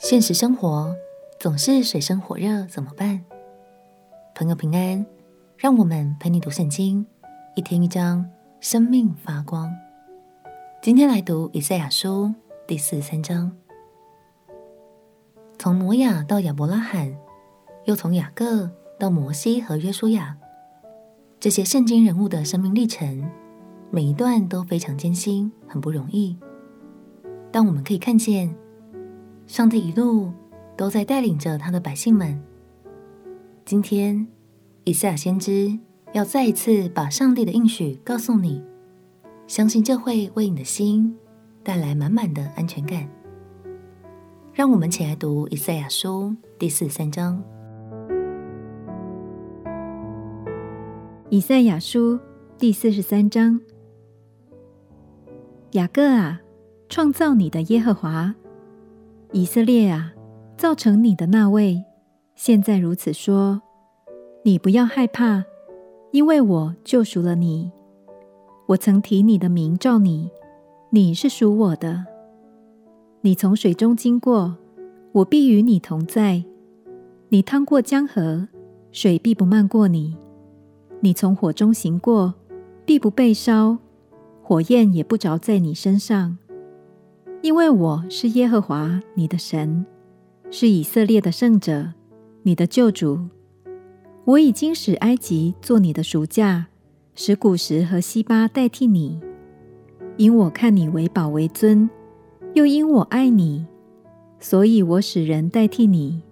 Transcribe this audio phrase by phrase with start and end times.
[0.00, 0.96] 现实生活
[1.38, 3.22] 总是水深火热，怎么办？
[4.34, 5.04] 朋友平安，
[5.58, 7.06] 让我们陪你读圣经，
[7.54, 8.24] 一天一章，
[8.60, 9.70] 生命发光。
[10.80, 12.32] 今天来读以赛亚书
[12.66, 13.52] 第四十三章。
[15.58, 17.14] 从摩亚到亚伯拉罕，
[17.84, 20.34] 又从雅各到摩西和约书亚，
[21.38, 23.30] 这些圣经人物的生命历程，
[23.90, 26.38] 每一段都非常艰辛，很不容易。
[27.52, 28.56] 但我们可以看见。
[29.50, 30.30] 上帝一路
[30.76, 32.40] 都在带领着他的百姓们。
[33.64, 34.24] 今天，
[34.84, 35.76] 以赛亚先知
[36.12, 38.62] 要再一次把上帝的应许告诉你，
[39.48, 41.18] 相信这会为你的心
[41.64, 43.08] 带来满满的安全感。
[44.52, 47.42] 让我们一起来读以赛亚书第四十三章。
[51.28, 52.20] 以赛亚书
[52.56, 53.60] 第四十三章：
[55.72, 56.40] 雅各啊，
[56.88, 58.32] 创造你的耶和华。
[59.32, 60.12] 以色列啊，
[60.56, 61.84] 造成你的那位，
[62.34, 63.62] 现在如此说：
[64.44, 65.44] 你不要害怕，
[66.10, 67.70] 因为我救赎了你。
[68.66, 70.28] 我曾提你的名召你，
[70.90, 72.04] 你是属我的。
[73.20, 74.56] 你从水中经过，
[75.12, 76.42] 我必与你同在；
[77.28, 78.48] 你趟过江河，
[78.90, 80.16] 水必不漫过你；
[80.98, 82.34] 你从火中行过，
[82.84, 83.78] 必不被烧，
[84.42, 86.38] 火焰也不着在你身上。
[87.42, 89.86] 因为我是耶和华你的神，
[90.50, 91.90] 是以色列的圣者，
[92.42, 93.18] 你的救主。
[94.26, 96.66] 我已经使埃及做你的赎价，
[97.14, 99.18] 使古实和西巴代替你。
[100.18, 101.88] 因我看你为宝为尊，
[102.52, 103.64] 又因我爱你，
[104.38, 106.22] 所以我使人代替你，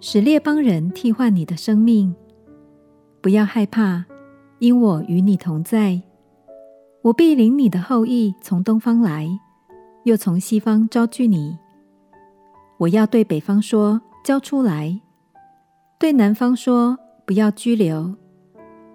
[0.00, 2.14] 使列邦人替换你的生命。
[3.20, 4.06] 不要害怕，
[4.58, 6.00] 因我与你同在。
[7.02, 9.28] 我必领你的后裔从东方来。
[10.04, 11.56] 又从西方招聚你，
[12.76, 15.00] 我要对北方说：交出来；
[15.98, 18.14] 对南方说：不要拘留。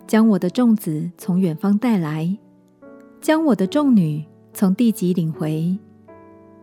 [0.05, 2.37] 将我的众子从远方带来，
[3.21, 4.23] 将我的众女
[4.53, 5.75] 从地极领回，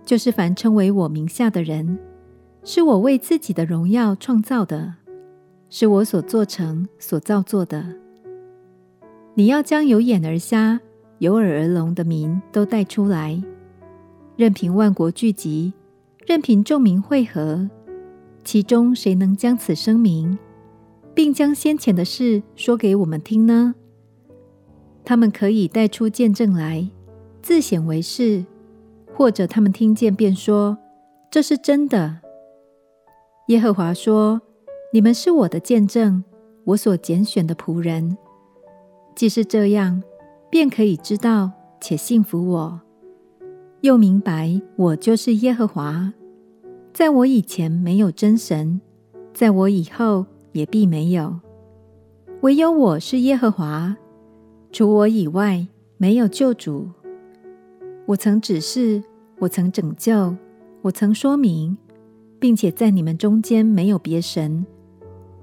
[0.04, 1.98] 就是凡称为我名下的人，
[2.62, 4.94] 是我为自己的荣耀创造的，
[5.68, 7.84] 是我所做成、所造作的。
[9.34, 10.80] 你要将有眼而瞎、
[11.18, 13.42] 有耳而聋的民都带出来。
[14.36, 15.72] 任凭万国聚集，
[16.26, 17.70] 任凭众民会合，
[18.44, 20.38] 其中谁能将此声明，
[21.14, 23.74] 并将先前的事说给我们听呢？
[25.04, 26.90] 他们可以带出见证来，
[27.40, 28.44] 自显为是；
[29.14, 30.76] 或者他们听见便说
[31.30, 32.18] ：“这是真的。”
[33.48, 34.42] 耶和华说
[34.92, 36.22] ：“你们是我的见证，
[36.64, 38.18] 我所拣选的仆人。
[39.14, 40.02] 既是这样，
[40.50, 42.80] 便可以知道且信服我。”
[43.82, 46.12] 又明白，我就是耶和华，
[46.92, 48.80] 在我以前没有真神，
[49.32, 51.38] 在我以后也必没有。
[52.40, 53.96] 唯有我是耶和华，
[54.72, 55.66] 除我以外
[55.98, 56.88] 没有救主。
[58.06, 59.02] 我曾指示，
[59.38, 60.34] 我曾拯救，
[60.82, 61.76] 我曾说明，
[62.38, 64.66] 并且在你们中间没有别神。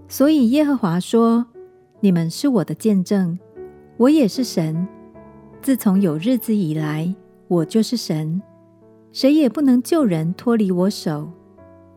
[0.07, 1.45] 所以耶和华说
[2.01, 3.37] ：“你们是我的见证，
[3.97, 4.87] 我也是神。
[5.61, 7.13] 自从有日子以来。”
[7.53, 8.41] 我就是神，
[9.11, 11.31] 谁也不能救人脱离我手。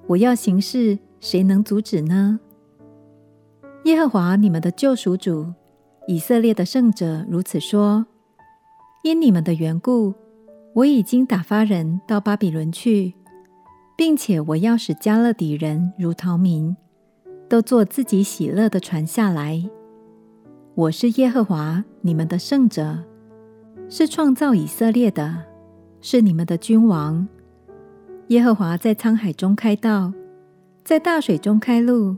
[0.07, 2.39] 我要行事，谁能阻止呢？
[3.85, 5.47] 耶和华你们的救赎主，
[6.07, 8.05] 以色列的圣者如此说：
[9.03, 10.13] 因你们的缘故，
[10.75, 13.15] 我已经打发人到巴比伦去，
[13.97, 16.77] 并且我要使迦勒底人如逃民，
[17.49, 19.65] 都做自己喜乐的船下来。
[20.75, 22.99] 我是耶和华你们的圣者。
[23.89, 25.45] 是创造以色列的，
[26.01, 27.27] 是你们的君王。
[28.29, 30.13] 耶和华在沧海中开道，
[30.83, 32.17] 在大水中开路，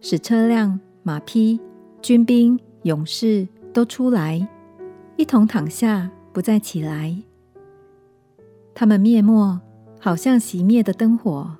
[0.00, 1.60] 使车辆、马匹、
[2.02, 4.46] 军兵、勇士都出来，
[5.16, 7.16] 一同躺下，不再起来。
[8.74, 9.60] 他们灭没，
[10.00, 11.56] 好像熄灭的灯火。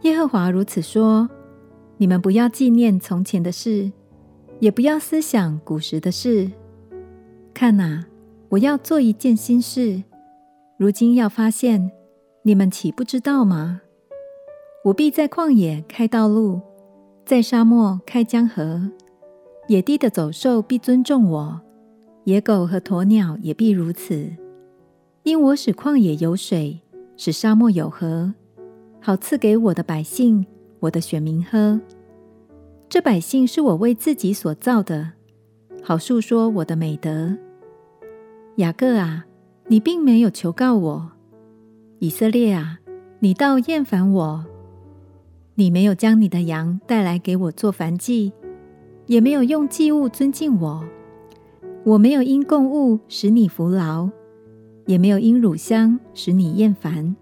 [0.00, 1.28] 耶和华如此说：
[1.98, 3.92] 你们不要纪念从前的事，
[4.60, 6.50] 也不要思想古时的事。
[7.52, 8.06] 看哪！
[8.54, 10.04] 我要做一件新事，
[10.76, 11.90] 如今要发现，
[12.42, 13.80] 你们岂不知道吗？
[14.84, 16.60] 我必在旷野开道路，
[17.26, 18.88] 在沙漠开江河。
[19.66, 21.60] 野地的走兽必尊重我，
[22.24, 24.30] 野狗和鸵鸟也必如此。
[25.24, 26.80] 因我使旷野有水，
[27.16, 28.32] 使沙漠有河，
[29.00, 30.46] 好赐给我的百姓、
[30.78, 31.80] 我的选民喝。
[32.88, 35.10] 这百姓是我为自己所造的，
[35.82, 37.36] 好述说我的美德。
[38.58, 39.24] 雅各啊，
[39.66, 41.02] 你并没有求告我；
[41.98, 42.78] 以色列啊，
[43.18, 44.44] 你倒厌烦我。
[45.56, 48.32] 你没有将你的羊带来给我做燔祭，
[49.06, 50.84] 也没有用祭物尊敬我。
[51.84, 54.08] 我没有因供物使你服劳，
[54.86, 57.16] 也没有因乳香使你厌烦。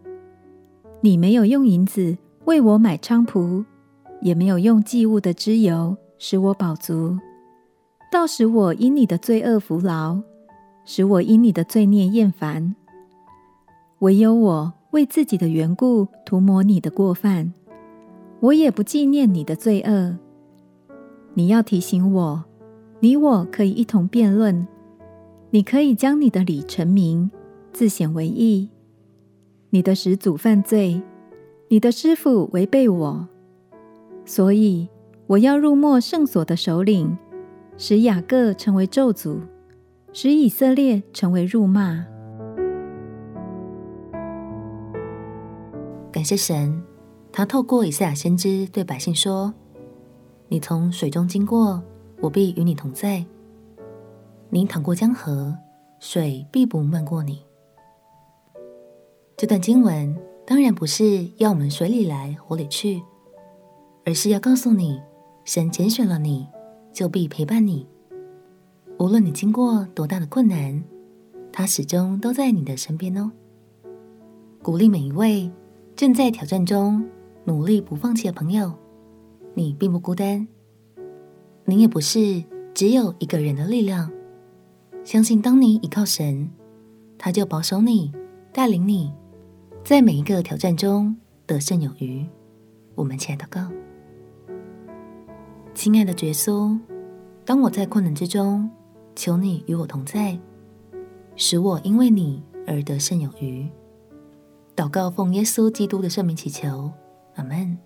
[1.00, 2.14] 你没有用银子
[2.44, 3.64] 为我买菖蒲，
[4.20, 7.18] 也没有用祭物的脂油使我饱足，
[8.12, 10.20] 倒使我因你的罪恶服劳，
[10.84, 12.74] 使我因你的罪孽厌烦。
[14.00, 17.52] 唯有我为自己的缘故涂抹你的过犯。
[18.40, 20.18] 我也不纪念你的罪恶。
[21.34, 22.44] 你要提醒我，
[23.00, 24.66] 你我可以一同辩论。
[25.50, 27.30] 你可以将你的理陈明，
[27.72, 28.68] 自显为义。
[29.70, 31.00] 你的始祖犯罪，
[31.68, 33.28] 你的师傅违背我，
[34.24, 34.88] 所以
[35.26, 37.16] 我要入没圣所的首领，
[37.78, 39.38] 使雅各成为咒诅，
[40.12, 42.04] 使以色列成为辱骂。
[46.12, 46.82] 感谢神。
[47.34, 49.54] 他透过以赛亚先知对百姓说
[50.48, 51.82] ：“你从水中经过，
[52.20, 53.24] 我必与你同在；
[54.50, 55.56] 你淌过江河，
[55.98, 57.42] 水必不漫过你。”
[59.34, 60.14] 这段经文
[60.46, 63.02] 当然不是要我们水里来火里去，
[64.04, 65.00] 而是要告诉你，
[65.46, 66.46] 神拣选了你，
[66.92, 67.88] 就必陪伴你。
[69.02, 70.80] 无论你经过多大的困难，
[71.52, 73.32] 他始终都在你的身边哦。
[74.62, 75.50] 鼓励每一位
[75.96, 77.04] 正在挑战中。
[77.44, 78.72] 努力不放弃的朋友，
[79.54, 80.46] 你并不孤单，
[81.64, 84.08] 你也不是只有一个人的力量。
[85.02, 86.48] 相信当你依靠神，
[87.18, 88.12] 他就保守你，
[88.52, 89.12] 带领你，
[89.82, 92.24] 在每一个挑战中得胜有余。
[92.94, 93.68] 我们亲爱的祷告，
[95.74, 96.78] 亲爱的耶稣，
[97.44, 98.70] 当我在困难之中，
[99.14, 100.38] 求你与我同在，
[101.36, 103.68] 使我因为你而得胜有余。
[104.74, 106.90] 祷告奉耶稣基督的圣名祈求。
[107.34, 107.78] 阿门。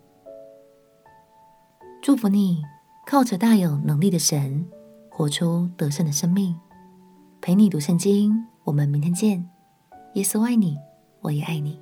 [2.02, 2.62] 祝福你，
[3.06, 4.66] 靠着大有能力的神，
[5.10, 6.56] 活出得胜的生命。
[7.40, 9.48] 陪你读圣经，我们明天见。
[10.14, 10.76] 耶稣爱你，
[11.20, 11.80] 我也爱你。